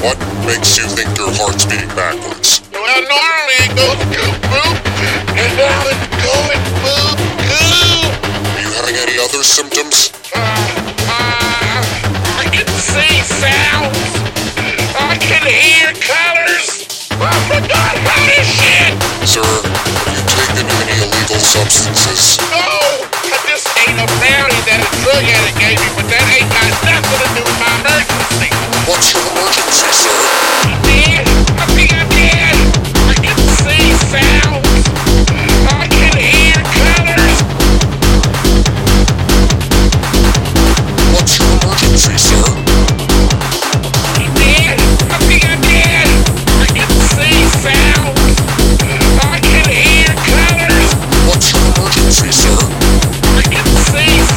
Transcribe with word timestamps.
What 0.00 0.18
makes 0.46 0.78
you 0.78 0.88
think 0.88 1.14
your 1.18 1.28
heart's 1.30 1.66
beating 1.66 1.88
backwards? 1.88 2.62
Well, 2.72 3.02
normally 3.04 3.56
it 3.60 3.76
goes 3.76 4.00
boom, 4.08 4.32
boom, 4.48 4.74
and 5.36 5.52
now 5.60 5.84
it's 5.92 6.08
going 6.24 6.62
boom, 6.80 7.16
boom. 7.44 8.08
Are 8.56 8.60
you 8.64 8.70
having 8.80 8.96
any 8.96 9.18
other 9.20 9.44
symptoms? 9.44 10.19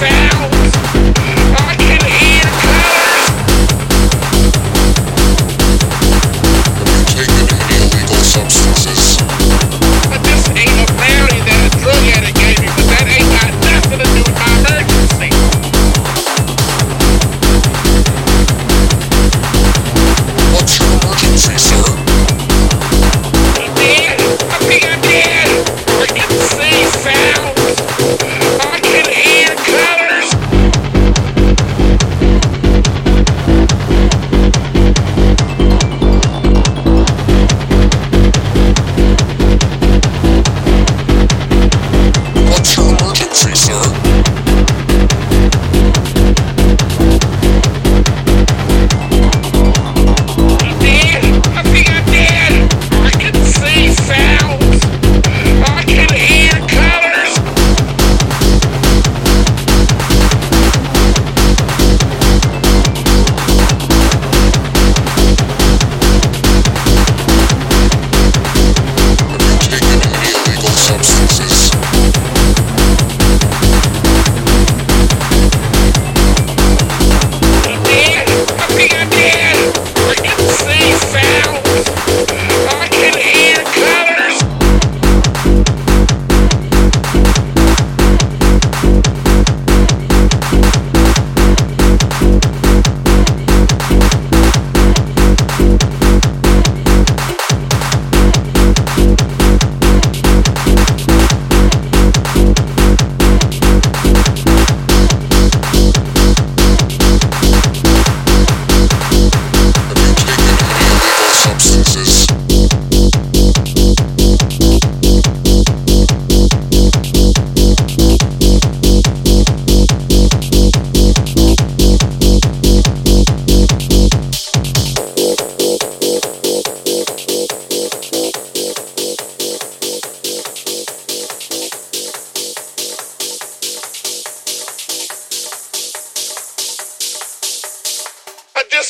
ferro. 0.00 0.49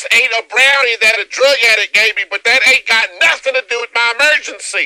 this 0.00 0.20
ain't 0.20 0.32
a 0.32 0.48
brownie 0.48 0.96
that 1.02 1.18
a 1.18 1.28
drug 1.28 1.56
addict 1.72 1.94
gave 1.94 2.16
me, 2.16 2.22
but 2.30 2.44
that 2.44 2.60
ain't 2.68 2.86
got 2.86 3.08
nothing 3.20 3.54
to 3.54 3.62
do 3.68 3.78
with 3.80 3.90
my 3.94 4.12
emergency. 4.18 4.78